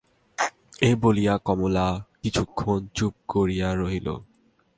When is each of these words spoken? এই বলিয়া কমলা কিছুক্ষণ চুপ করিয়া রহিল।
এই 0.81 0.95
বলিয়া 1.03 1.35
কমলা 1.45 1.87
কিছুক্ষণ 2.21 2.79
চুপ 2.95 3.13
করিয়া 3.29 3.69
রহিল। 3.75 4.07